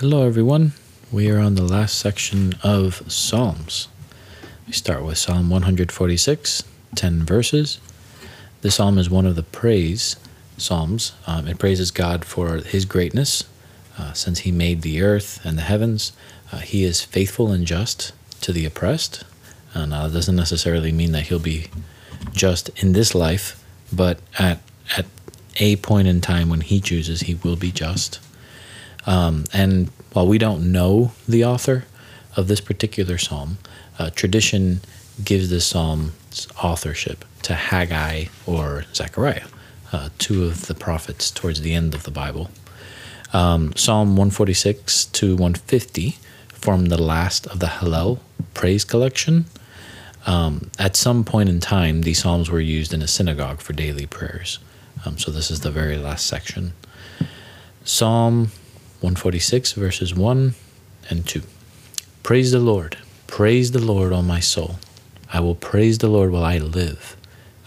[0.00, 0.72] Hello, everyone.
[1.12, 3.86] We are on the last section of Psalms.
[4.66, 6.62] We start with Psalm 146,
[6.94, 7.78] 10 verses.
[8.62, 10.16] This psalm is one of the praise
[10.56, 11.12] psalms.
[11.26, 13.44] Um, it praises God for his greatness.
[13.98, 16.14] Uh, since he made the earth and the heavens,
[16.50, 19.24] uh, he is faithful and just to the oppressed.
[19.74, 21.66] And uh, that doesn't necessarily mean that he'll be
[22.32, 23.62] just in this life,
[23.92, 24.60] but at,
[24.96, 25.04] at
[25.56, 28.18] a point in time when he chooses, he will be just.
[29.06, 31.84] Um, and while we don't know the author
[32.36, 33.58] of this particular psalm,
[33.98, 34.80] uh, tradition
[35.24, 39.46] gives this psalm's authorship to Haggai or Zechariah,
[39.92, 42.50] uh, two of the prophets towards the end of the Bible.
[43.32, 48.18] Um, psalm 146 to 150 form the last of the Hallel
[48.54, 49.46] praise collection.
[50.26, 54.06] Um, at some point in time, these psalms were used in a synagogue for daily
[54.06, 54.58] prayers.
[55.04, 56.74] Um, so this is the very last section.
[57.84, 58.50] Psalm
[59.00, 60.54] 146, verses 1
[61.08, 61.42] and 2.
[62.22, 62.98] Praise the Lord.
[63.26, 64.76] Praise the Lord, O my soul.
[65.32, 67.16] I will praise the Lord while I live.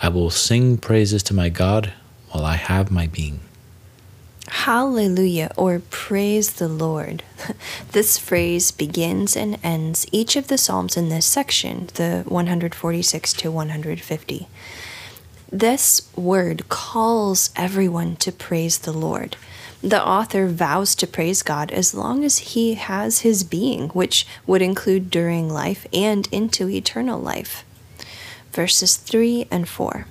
[0.02, 1.94] I will sing praises to my God
[2.30, 3.40] while I have my being.
[4.48, 7.24] Hallelujah, or praise the Lord.
[7.94, 13.52] this phrase begins and ends each of the Psalms in this section, the 146 to
[13.52, 14.48] 150.
[15.52, 19.38] This word calls everyone to praise the Lord.
[19.84, 24.62] The author vows to praise God as long as he has his being, which would
[24.62, 27.66] include during life and into eternal life.
[28.54, 30.08] Verses 3 and 4.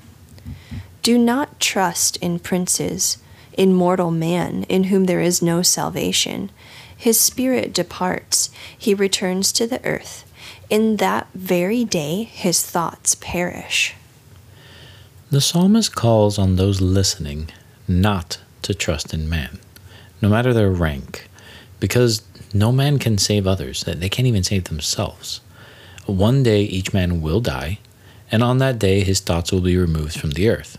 [1.02, 3.16] Do not trust in princes,
[3.54, 6.50] in mortal man, in whom there is no salvation.
[6.94, 10.30] His spirit departs, he returns to the earth.
[10.68, 13.94] In that very day, his thoughts perish.
[15.30, 17.48] The psalmist calls on those listening
[17.88, 19.58] not to trust in man,
[20.20, 21.28] no matter their rank,
[21.80, 22.22] because
[22.54, 25.40] no man can save others, that they can't even save themselves.
[26.06, 27.78] One day each man will die,
[28.30, 30.78] and on that day his thoughts will be removed from the earth.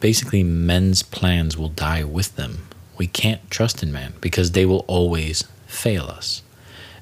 [0.00, 2.68] Basically, men's plans will die with them.
[2.98, 6.42] We can't trust in man because they will always fail us,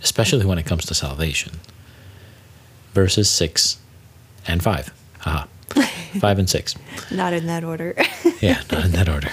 [0.03, 1.55] especially when it comes to salvation.
[2.93, 3.79] Verses 6
[4.47, 4.93] and 5.
[5.21, 5.47] Haha.
[6.21, 6.75] 5 and 6.
[7.11, 7.95] Not in that order.
[8.41, 9.29] yeah, not in that order.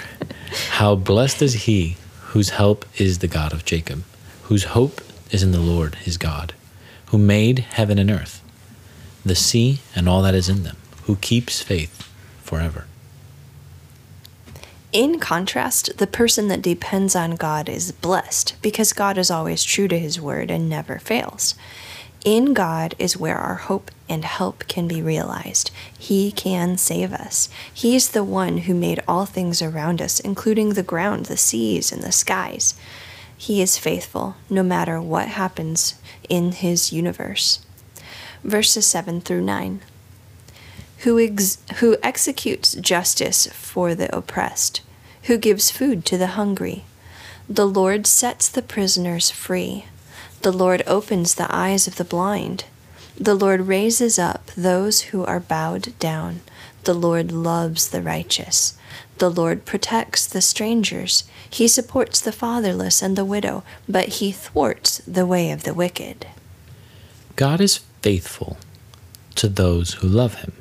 [0.72, 4.04] How blessed is he whose help is the God of Jacob,
[4.44, 5.02] whose hope
[5.32, 6.54] is in the Lord his God,
[7.08, 8.42] who made heaven and earth,
[9.26, 12.12] the sea and all that is in them, who keeps faith
[12.42, 12.86] forever.
[14.92, 19.90] In contrast, the person that depends on God is blessed because God is always true
[19.90, 21.56] to his word and never fails.
[22.24, 25.72] In God is where our hope and help can be realized.
[25.98, 27.50] He can save us.
[27.74, 31.92] He is the one who made all things around us, including the ground, the seas,
[31.92, 32.76] and the skies.
[33.38, 35.96] He is faithful no matter what happens
[36.30, 37.60] in his universe.
[38.44, 39.82] Verses 7 through 9.
[41.00, 44.82] Who, ex- who executes justice for the oppressed,
[45.24, 46.86] who gives food to the hungry.
[47.50, 49.86] The Lord sets the prisoners free.
[50.42, 52.66] The Lord opens the eyes of the blind.
[53.18, 56.42] The Lord raises up those who are bowed down.
[56.84, 58.78] The Lord loves the righteous.
[59.18, 61.24] The Lord protects the strangers.
[61.50, 66.28] He supports the fatherless and the widow, but he thwarts the way of the wicked.
[67.38, 68.58] God is faithful
[69.36, 70.54] to those who love him.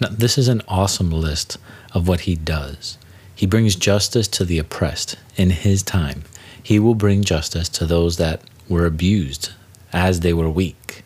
[0.00, 1.58] Now, this is an awesome list
[1.92, 2.96] of what he does.
[3.34, 6.24] He brings justice to the oppressed in his time.
[6.62, 9.50] He will bring justice to those that were abused
[9.92, 11.04] as they were weak.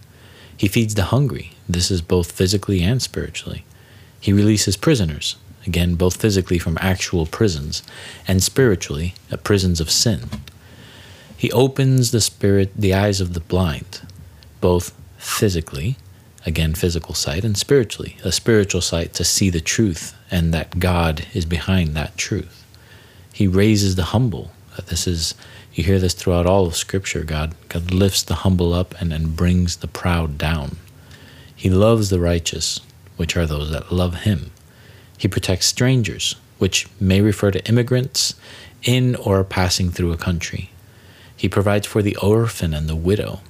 [0.64, 1.50] He feeds the hungry.
[1.68, 3.66] This is both physically and spiritually.
[4.18, 5.36] He releases prisoners,
[5.66, 7.82] again, both physically from actual prisons
[8.26, 10.20] and spiritually, at prisons of sin.
[11.36, 14.08] He opens the spirit, the eyes of the blind,
[14.62, 15.98] both physically,
[16.46, 21.26] again, physical sight, and spiritually, a spiritual sight to see the truth and that God
[21.34, 22.64] is behind that truth.
[23.34, 24.52] He raises the humble.
[24.78, 25.34] Uh, this is
[25.74, 27.24] you hear this throughout all of Scripture.
[27.24, 30.76] God, God lifts the humble up and, and brings the proud down.
[31.54, 32.80] He loves the righteous,
[33.16, 34.52] which are those that love Him.
[35.18, 38.34] He protects strangers, which may refer to immigrants
[38.84, 40.70] in or passing through a country.
[41.36, 43.40] He provides for the orphan and the widow,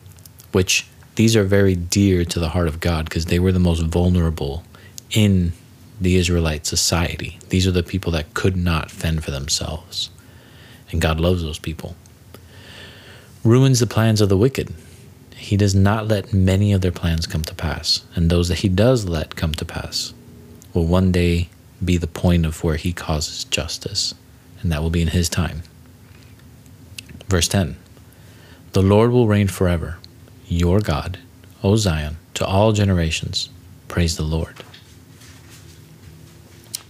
[0.52, 0.86] which
[1.16, 4.64] these are very dear to the heart of God because they were the most vulnerable
[5.10, 5.52] in
[6.00, 7.38] the Israelite society.
[7.50, 10.08] These are the people that could not fend for themselves.
[10.90, 11.96] And God loves those people
[13.44, 14.72] ruins the plans of the wicked.
[15.36, 18.68] He does not let many of their plans come to pass, and those that he
[18.68, 20.14] does let come to pass
[20.72, 21.50] will one day
[21.84, 24.14] be the point of where he causes justice,
[24.62, 25.62] and that will be in his time.
[27.28, 27.76] Verse 10
[28.72, 29.98] The Lord will reign forever,
[30.46, 31.18] your God,
[31.62, 33.50] O Zion, to all generations.
[33.88, 34.64] Praise the Lord.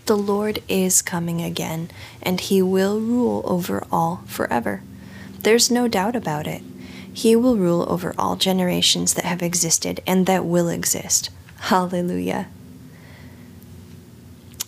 [0.07, 1.91] The Lord is coming again,
[2.23, 4.83] and he will rule over all forever.
[5.45, 6.63] There's no doubt about it.
[7.13, 11.29] He will rule over all generations that have existed and that will exist.
[11.61, 12.49] Hallelujah.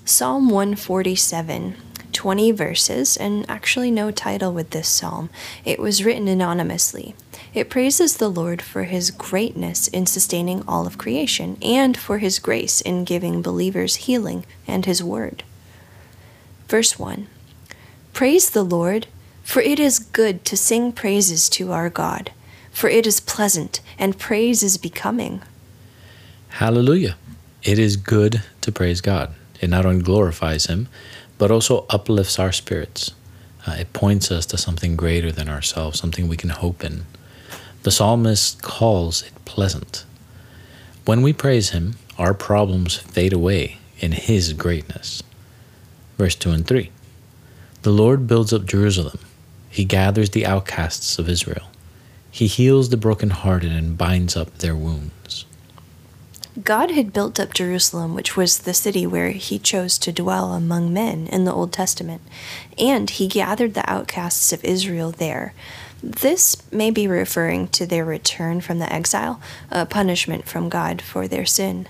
[0.05, 1.77] Psalm 147,
[2.13, 5.31] 20 verses, and actually no title with this psalm.
[5.65, 7.15] It was written anonymously.
[7.55, 12.39] It praises the Lord for his greatness in sustaining all of creation and for his
[12.39, 15.43] grace in giving believers healing and his word.
[16.69, 17.29] Verse 1
[18.13, 19.07] Praise the Lord,
[19.47, 22.33] for it is good to sing praises to our God,
[22.73, 25.41] for it is pleasant, and praise is becoming.
[26.49, 27.17] Hallelujah.
[27.63, 29.33] It is good to praise God.
[29.61, 30.89] It not only glorifies Him,
[31.39, 33.13] but also uplifts our spirits.
[33.65, 37.07] Uh, it points us to something greater than ourselves, something we can hope in.
[37.85, 40.05] The psalmist calls it pleasant.
[41.05, 45.23] When we praise him, our problems fade away in his greatness.
[46.19, 46.91] Verse 2 and 3
[47.83, 49.21] The Lord builds up Jerusalem,
[49.69, 51.69] he gathers the outcasts of Israel,
[52.31, 55.45] he heals the brokenhearted and binds up their wounds.
[56.63, 60.93] God had built up Jerusalem, which was the city where he chose to dwell among
[60.93, 62.23] men in the Old Testament,
[62.79, 65.53] and he gathered the outcasts of Israel there
[66.03, 69.41] this may be referring to their return from the exile,
[69.71, 71.89] a punishment from God for their sin.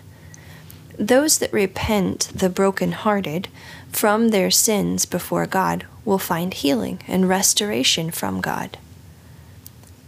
[0.99, 3.49] Those that repent, the broken-hearted,
[3.91, 8.79] from their sins before God will find healing and restoration from God.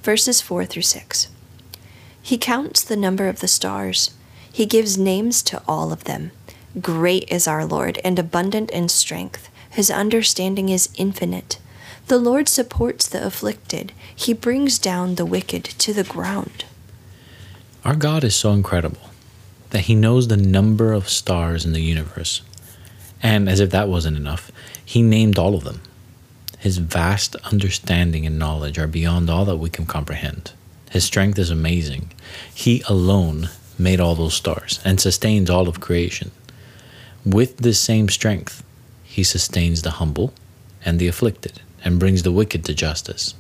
[0.02, 1.28] Verses 4 through 6.
[2.22, 4.12] He counts the number of the stars.
[4.50, 6.30] He gives names to all of them.
[6.80, 9.50] Great is our Lord and abundant in strength.
[9.68, 11.58] His understanding is infinite.
[12.06, 16.64] The Lord supports the afflicted, He brings down the wicked to the ground.
[17.84, 19.07] Our God is so incredible
[19.70, 22.42] that He knows the number of stars in the universe.
[23.22, 24.50] And as if that wasn't enough,
[24.84, 25.82] He named all of them.
[26.58, 30.52] His vast understanding and knowledge are beyond all that we can comprehend.
[30.90, 32.10] His strength is amazing.
[32.52, 36.30] He alone made all those stars and sustains all of creation.
[37.24, 38.64] With this same strength,
[39.04, 40.32] He sustains the humble
[40.84, 43.34] and the afflicted and brings the wicked to justice.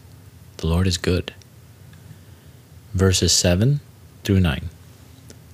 [0.58, 1.32] The Lord is good.
[2.94, 3.80] Verses 7
[4.24, 4.68] through 9.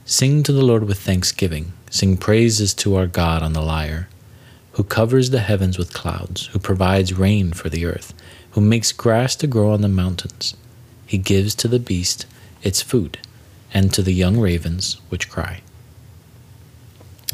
[0.07, 4.09] Sing to the Lord with thanksgiving, sing praises to our God on the lyre,
[4.73, 8.13] who covers the heavens with clouds, who provides rain for the earth,
[8.51, 10.57] who makes grass to grow on the mountains.
[11.07, 12.27] He gives to the beast
[12.63, 13.17] its food,
[13.73, 15.63] and to the young ravens which cry.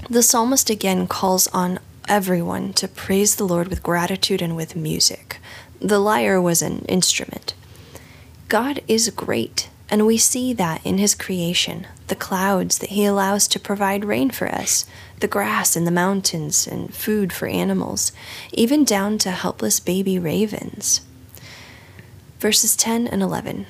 [0.09, 5.39] The psalmist again calls on everyone to praise the Lord with gratitude and with music.
[5.81, 7.55] The lyre was an instrument.
[8.49, 13.47] God is great, and we see that in His creation the clouds that He allows
[13.49, 14.87] to provide rain for us,
[15.21, 18.13] the grass in the mountains, and food for animals,
[18.53, 21.03] even down to helpless baby ravens.
[22.39, 23.67] Verses 10 and 11.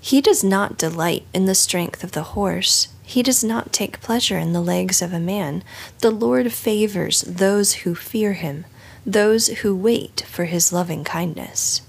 [0.00, 4.36] He does not delight in the strength of the horse he does not take pleasure
[4.36, 5.62] in the legs of a man.
[6.00, 8.66] The Lord favors those who fear him,
[9.06, 11.82] those who wait for his loving kindness.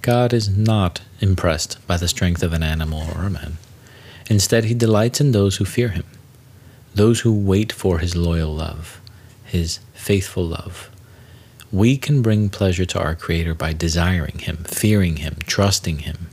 [0.00, 3.56] God is not impressed by the strength of an animal or a man.
[4.28, 6.04] Instead, he delights in those who fear him,
[6.94, 9.00] those who wait for his loyal love,
[9.44, 10.90] his faithful love.
[11.70, 16.28] We can bring pleasure to our Creator by desiring him, fearing him, trusting him,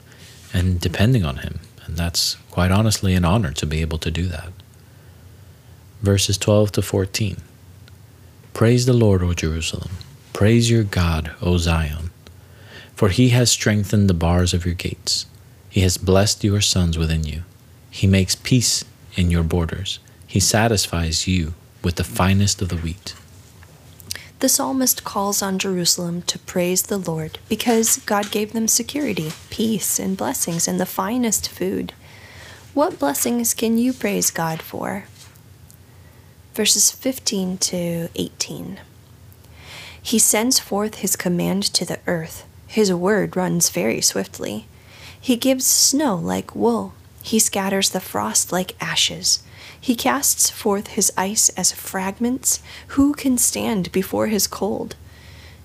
[0.53, 1.59] and depending on him.
[1.85, 4.51] And that's quite honestly an honor to be able to do that.
[6.01, 7.37] Verses 12 to 14
[8.53, 9.91] Praise the Lord, O Jerusalem.
[10.33, 12.08] Praise your God, O Zion.
[12.99, 15.25] For he has strengthened the bars of your gates.
[15.69, 17.43] He has blessed your sons within you.
[17.89, 18.83] He makes peace
[19.15, 19.99] in your borders.
[20.27, 23.15] He satisfies you with the finest of the wheat.
[24.39, 29.97] The psalmist calls on Jerusalem to praise the Lord because God gave them security, peace,
[29.97, 31.93] and blessings and the finest food.
[32.73, 35.05] What blessings can you praise God for?
[36.53, 38.81] Verses 15 to 18.
[40.01, 42.45] He sends forth his command to the earth.
[42.69, 44.67] His word runs very swiftly.
[45.19, 46.93] He gives snow like wool.
[47.23, 49.41] He scatters the frost like ashes.
[49.81, 52.61] He casts forth his ice as fragments.
[52.89, 54.95] Who can stand before his cold?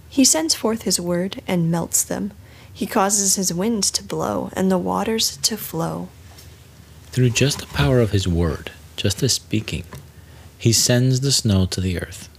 [0.08, 2.32] He sends forth his word and melts them.
[2.72, 6.08] He causes his winds to blow and the waters to flow.
[7.08, 9.84] Through just the power of his word, just as speaking,
[10.56, 12.30] he sends the snow to the earth,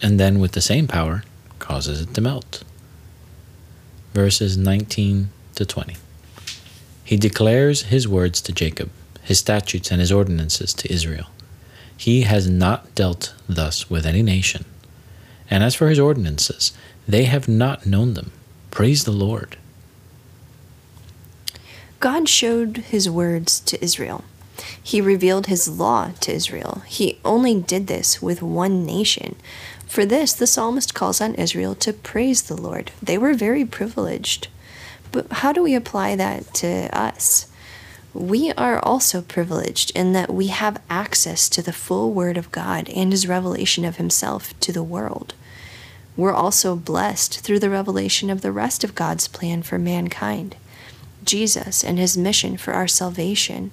[0.00, 1.24] and then with the same power
[1.58, 2.62] causes it to melt.
[4.14, 5.96] Verses 19 to 20.
[7.04, 8.90] He declares his words to Jacob,
[9.22, 11.26] his statutes and his ordinances to Israel.
[11.96, 14.64] He has not dealt thus with any nation.
[15.50, 16.72] And as for his ordinances,
[17.06, 18.32] they have not known them.
[18.70, 19.56] Praise the Lord.
[22.00, 24.24] God showed his words to Israel.
[24.82, 26.82] He revealed his law to Israel.
[26.86, 29.36] He only did this with one nation.
[29.94, 32.90] For this, the psalmist calls on Israel to praise the Lord.
[33.00, 34.48] They were very privileged.
[35.12, 37.46] But how do we apply that to us?
[38.12, 42.88] We are also privileged in that we have access to the full Word of God
[42.88, 45.34] and His revelation of Himself to the world.
[46.16, 50.56] We're also blessed through the revelation of the rest of God's plan for mankind
[51.22, 53.70] Jesus and His mission for our salvation.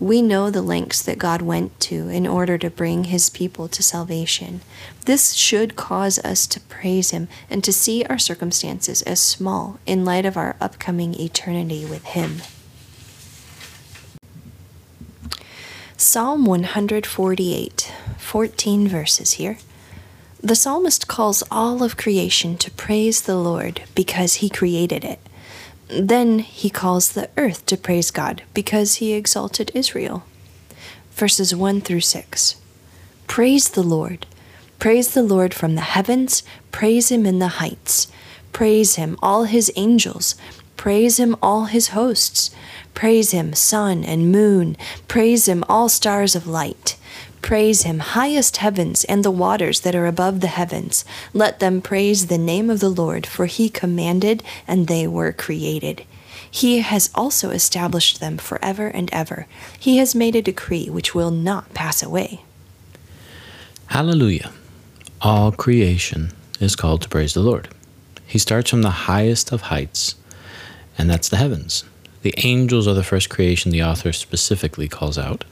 [0.00, 3.82] We know the lengths that God went to in order to bring his people to
[3.82, 4.62] salvation.
[5.04, 10.06] This should cause us to praise him and to see our circumstances as small in
[10.06, 12.40] light of our upcoming eternity with him.
[15.98, 19.58] Psalm 148, 14 verses here.
[20.42, 25.18] The psalmist calls all of creation to praise the Lord because he created it.
[25.92, 30.24] Then he calls the earth to praise God because he exalted Israel.
[31.12, 32.56] Verses 1 through 6.
[33.26, 34.26] Praise the Lord.
[34.78, 36.42] Praise the Lord from the heavens.
[36.72, 38.06] Praise him in the heights.
[38.52, 40.36] Praise him, all his angels.
[40.76, 42.50] Praise him, all his hosts.
[42.94, 44.76] Praise him, sun and moon.
[45.08, 46.96] Praise him, all stars of light.
[47.42, 51.04] Praise him, highest heavens and the waters that are above the heavens.
[51.32, 56.04] Let them praise the name of the Lord, for he commanded, and they were created.
[56.50, 59.46] He has also established them forever and ever.
[59.78, 62.42] He has made a decree which will not pass away.
[63.86, 64.52] Hallelujah.
[65.20, 67.68] All creation is called to praise the Lord.
[68.26, 70.14] He starts from the highest of heights,
[70.96, 71.84] and that's the heavens.
[72.22, 75.44] The angels are the first creation the author specifically calls out,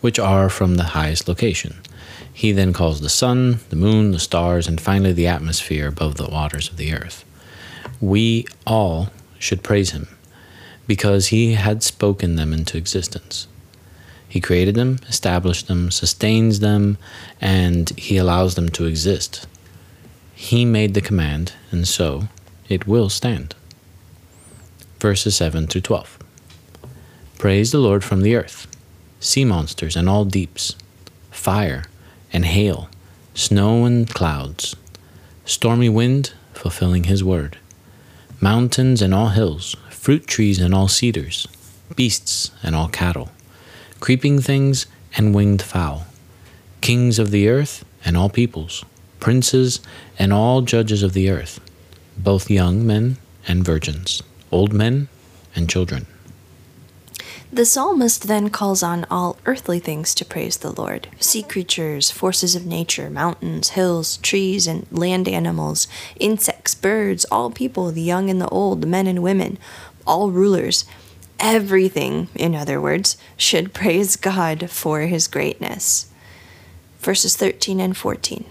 [0.00, 1.76] which are from the highest location.
[2.32, 6.28] He then calls the sun, the moon, the stars, and finally the atmosphere above the
[6.28, 7.24] waters of the earth.
[8.00, 10.08] We all should praise him
[10.86, 13.46] because he had spoken them into existence.
[14.28, 16.98] He created them, established them, sustains them,
[17.40, 19.46] and he allows them to exist.
[20.34, 22.28] He made the command, and so
[22.68, 23.54] it will stand
[24.98, 26.18] verses 7 through 12.
[27.38, 28.66] Praise the Lord from the earth,
[29.20, 30.74] sea monsters and all deeps,
[31.30, 31.84] fire
[32.32, 32.88] and hail,
[33.34, 34.74] snow and clouds,
[35.44, 37.58] stormy wind fulfilling his word,
[38.40, 41.46] mountains and all hills, fruit trees and all cedars,
[41.94, 43.30] beasts and all cattle,
[44.00, 44.86] creeping things
[45.16, 46.06] and winged fowl,
[46.80, 48.84] kings of the earth and all peoples,
[49.20, 49.80] princes
[50.18, 51.60] and all judges of the earth,
[52.16, 55.08] both young men and virgins old men
[55.54, 56.06] and children.
[57.52, 62.56] The psalmist then calls on all earthly things to praise the Lord sea creatures, forces
[62.56, 65.86] of nature, mountains, hills, trees, and land animals,
[66.18, 69.58] insects, birds, all people, the young and the old, men and women,
[70.06, 70.84] all rulers.
[71.38, 76.10] Everything, in other words, should praise God for his greatness.
[76.98, 78.44] Verses 13 and 14.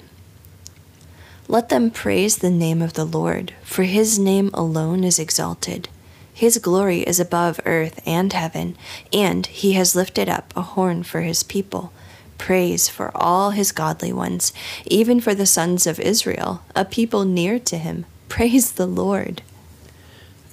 [1.48, 5.90] Let them praise the name of the Lord, for his name alone is exalted.
[6.34, 8.76] His glory is above earth and heaven,
[9.14, 11.94] and he has lifted up a horn for his people.
[12.40, 14.54] Praise for all his godly ones,
[14.86, 18.06] even for the sons of Israel, a people near to him.
[18.28, 19.44] Praise the Lord.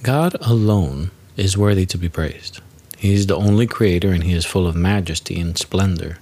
[0.02, 2.60] God alone is worthy to be praised.
[2.98, 6.18] He is the only creator, and he is full of majesty and splendor.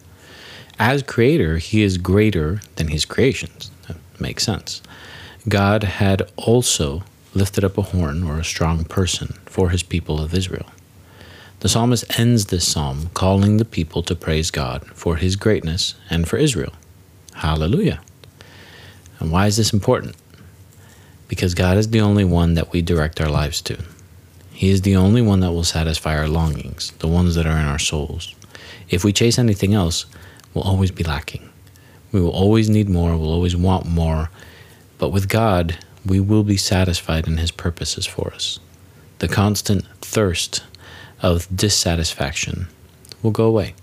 [0.79, 3.70] As creator, he is greater than his creations
[4.21, 4.83] makes sense.
[5.49, 7.03] God had also
[7.35, 10.67] lifted up a horn or a strong person for his people of Israel.
[11.61, 16.27] The psalmist ends this psalm calling the people to praise God for his greatness and
[16.29, 16.73] for Israel.
[17.35, 18.01] Hallelujah.
[19.19, 20.17] And why is this important?
[21.29, 23.79] Because God is the only one that we direct our lives to.
[24.53, 27.67] He is the only one that will satisfy our longings, the ones that are in
[27.67, 28.35] our souls.
[28.89, 30.07] If we chase anything else,
[30.53, 31.49] we'll always be lacking.
[32.13, 34.31] We will always need more, we'll always want more.
[34.99, 38.59] But with God, we will be satisfied in His purposes for us.
[39.19, 40.65] The constant thirst
[41.23, 42.69] of dissatisfaction
[43.23, 43.75] will go away.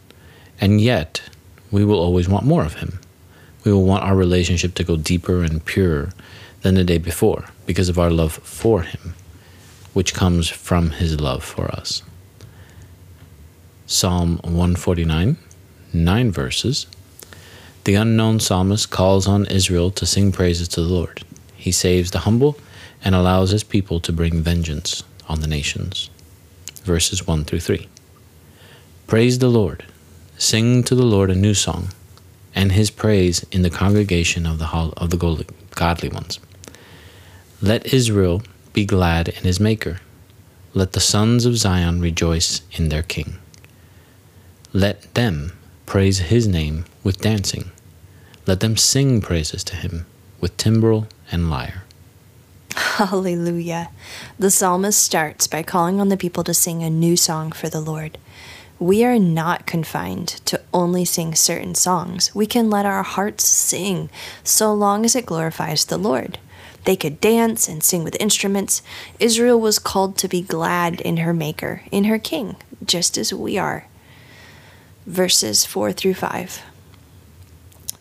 [0.60, 1.22] And yet,
[1.72, 3.00] we will always want more of Him.
[3.64, 6.12] We will want our relationship to go deeper and purer
[6.62, 9.14] than the day before because of our love for Him,
[9.94, 12.02] which comes from His love for us.
[13.86, 15.38] Psalm 149,
[15.94, 16.88] 9 verses.
[17.88, 21.24] The unknown psalmist calls on Israel to sing praises to the Lord.
[21.56, 22.58] He saves the humble
[23.02, 26.10] and allows his people to bring vengeance on the nations.
[26.84, 27.88] verses 1 through 3.
[29.08, 29.86] Praise the Lord.
[30.38, 31.88] Sing to the Lord a new song,
[32.54, 36.42] and his praise in the congregation of the, of the godly ones.
[37.62, 40.02] Let Israel be glad in his Maker.
[40.74, 43.38] Let the sons of Zion rejoice in their King.
[44.74, 45.54] Let them
[45.86, 47.72] praise his name with dancing.
[48.48, 50.06] Let them sing praises to him
[50.40, 51.84] with timbrel and lyre.
[52.76, 53.90] Hallelujah.
[54.40, 57.82] The psalmist starts by calling on the people to sing a new song for the
[57.82, 58.18] Lord.
[58.80, 62.34] We are not confined to only sing certain songs.
[62.34, 64.10] We can let our hearts sing
[64.46, 66.40] so long as it glorifies the Lord.
[66.86, 68.82] They could dance and sing with instruments.
[69.20, 73.58] Israel was called to be glad in her Maker, in her King, just as we
[73.58, 73.88] are.
[75.06, 76.62] Verses 4 through 5.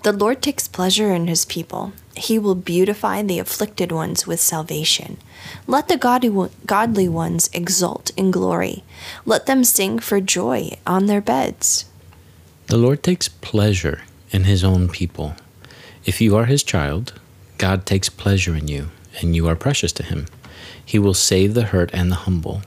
[0.06, 1.92] The Lord takes pleasure in his people.
[2.14, 5.16] He will beautify the afflicted ones with salvation.
[5.66, 8.84] Let the godly ones exult in glory.
[9.24, 11.86] Let them sing for joy on their beds.
[12.68, 15.34] The Lord takes pleasure in his own people.
[16.04, 17.14] If you are his child,
[17.58, 20.26] God takes pleasure in you, and you are precious to him.
[20.84, 22.62] He will save the hurt and the humble.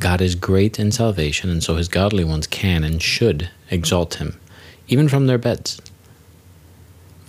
[0.00, 4.40] God is great in salvation, and so his godly ones can and should exalt him,
[4.88, 5.80] even from their beds.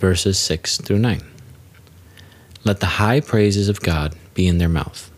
[0.00, 1.20] Verses 6 through 9.
[2.64, 5.10] Let the high praises of God be in their mouth,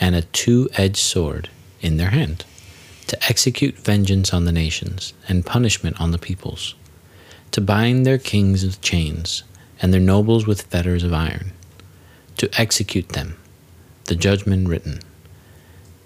[0.00, 2.44] and a two edged sword in their hand,
[3.08, 6.76] to execute vengeance on the nations, and punishment on the peoples,
[7.50, 9.42] to bind their kings with chains
[9.82, 11.52] and their nobles with fetters of iron,
[12.36, 13.36] to execute them,
[14.04, 15.00] the judgment written.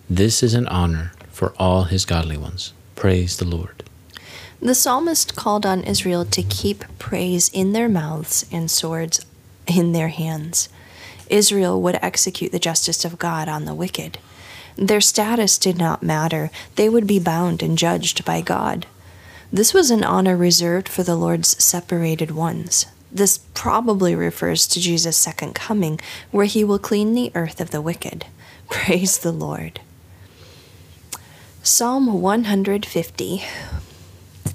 [0.09, 2.73] This is an honor for all his godly ones.
[2.97, 3.88] Praise the Lord.
[4.61, 9.25] The psalmist called on Israel to keep praise in their mouths and swords
[9.69, 10.69] in their hands.
[11.29, 14.19] Israel would execute the justice of God on the wicked.
[14.77, 18.87] Their status did not matter, they would be bound and judged by God.
[19.53, 22.87] This was an honor reserved for the Lord's separated ones.
[23.12, 26.01] This probably refers to Jesus' second coming,
[26.33, 28.27] where he will clean the earth of the wicked.
[28.68, 29.81] Praise the Lord.
[31.62, 33.44] Psalm 150.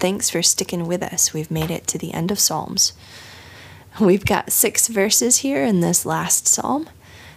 [0.03, 1.33] Thanks for sticking with us.
[1.33, 2.91] We've made it to the end of Psalms.
[4.01, 6.89] We've got six verses here in this last psalm.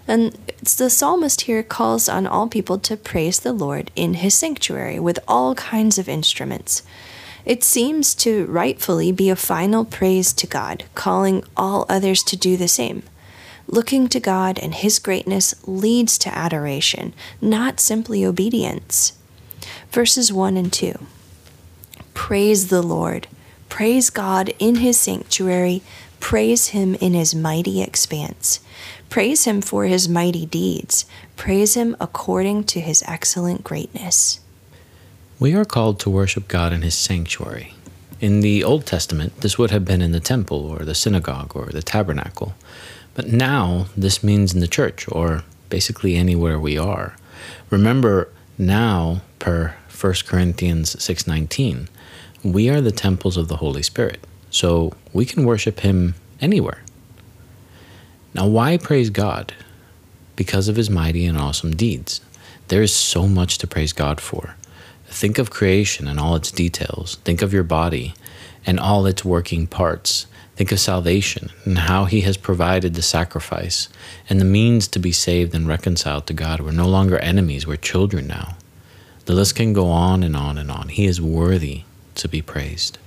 [0.09, 0.33] And
[0.77, 5.21] the psalmist here calls on all people to praise the Lord in his sanctuary with
[5.29, 6.83] all kinds of instruments.
[7.45, 12.57] It seems to rightfully be a final praise to God, calling all others to do
[12.57, 13.05] the same.
[13.69, 19.13] Looking to God and His greatness leads to adoration, not simply obedience.
[19.93, 21.07] Verses 1 and 2
[22.17, 23.29] Praise the Lord.
[23.69, 25.83] Praise God in His sanctuary.
[26.19, 28.59] Praise Him in His mighty expanse.
[29.09, 31.05] Praise Him for His mighty deeds.
[31.37, 34.41] Praise Him according to His excellent greatness.
[35.39, 37.75] We are called to worship God in His sanctuary.
[38.21, 41.67] In the Old Testament, this would have been in the temple or the synagogue or
[41.67, 42.55] the tabernacle.
[43.15, 47.15] But now, this means in the church or basically anywhere we are.
[47.71, 51.89] Remember, now, per 1 Corinthians 6:19,
[52.53, 54.25] we are the temples of the Holy Spirit.
[54.51, 56.83] So we can worship Him anywhere.
[58.35, 59.55] Now, why praise God?
[60.35, 62.21] Because of His mighty and awesome deeds.
[62.69, 64.57] There is so much to praise God for.
[65.07, 67.17] Think of creation and all its details.
[67.25, 68.15] Think of your body
[68.67, 70.27] and all its working parts.
[70.57, 73.89] Think of salvation and how He has provided the sacrifice
[74.29, 76.61] and the means to be saved and reconciled to God.
[76.61, 78.57] We're no longer enemies, we're children now.
[79.27, 80.89] The list can go on and on and on.
[80.89, 81.85] He is worthy
[82.17, 82.99] to be praised.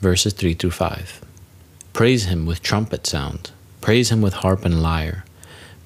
[0.00, 1.24] Verses 3 through 5.
[1.92, 5.24] Praise Him with trumpet sound, praise Him with harp and lyre,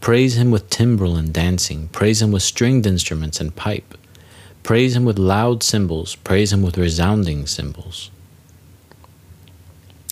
[0.01, 3.95] praise Him with timbrel and dancing, praise Him with stringed instruments and pipe.
[4.69, 8.11] Praise him with loud cymbals, praise him with resounding cymbals.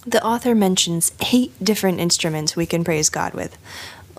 [0.06, 3.58] The author mentions eight different instruments we can praise God with.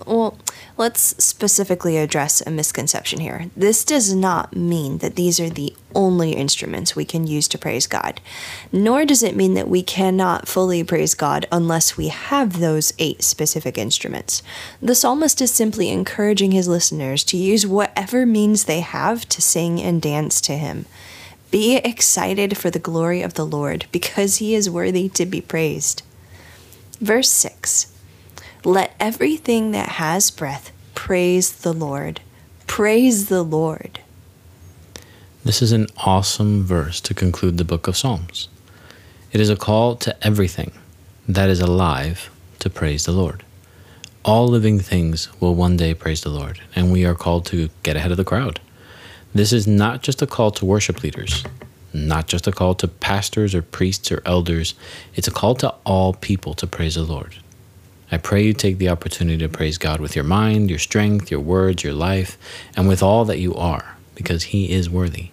[0.08, 0.38] Well,
[0.78, 3.52] let's specifically address a misconception here.
[3.58, 7.88] This does not mean that these are the only instruments we can use to praise
[7.88, 8.22] God,
[8.72, 13.22] nor does it mean that we cannot fully praise God unless we have those eight
[13.22, 14.42] specific instruments.
[14.82, 19.82] The psalmist is simply encouraging his listeners to use whatever means they have to sing
[19.82, 20.86] and dance to him.
[21.52, 26.04] Be excited for the glory of the Lord, because he is worthy to be praised.
[27.02, 27.97] Verse 6
[28.64, 32.22] let everything that has breath praise the Lord.
[32.66, 34.00] Praise the Lord.
[35.46, 38.50] This is an awesome verse to conclude the book of Psalms.
[39.32, 40.72] It is a call to everything
[41.28, 43.44] that is alive to praise the Lord.
[44.26, 47.96] All living things will one day praise the Lord, and we are called to get
[47.96, 48.60] ahead of the crowd.
[49.34, 51.46] This is not just a call to worship leaders,
[51.94, 54.74] not just a call to pastors or priests or elders.
[55.16, 57.36] It's a call to all people to praise the Lord.
[58.12, 61.42] I pray you take the opportunity to praise God with your mind, your strength, your
[61.42, 62.38] words, your life,
[62.76, 65.30] and with all that you are, because He is worthy.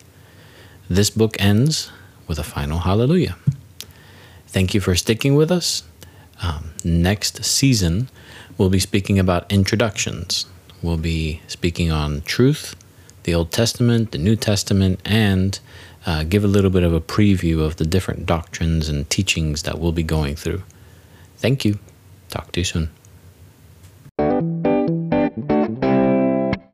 [0.89, 1.91] This book ends
[2.27, 3.37] with a final hallelujah.
[4.49, 5.85] Thank you for sticking with us.
[6.43, 8.09] Um, next season,
[8.59, 10.47] we'll be speaking about introductions.
[10.83, 12.75] We'll be speaking on truth,
[13.23, 15.59] the Old Testament, the New Testament, and
[16.07, 19.79] uh, give a little bit of a preview of the different doctrines and teachings that
[19.79, 20.63] we'll be going through.
[21.39, 21.79] Thank you.
[22.29, 22.91] Talk to you soon.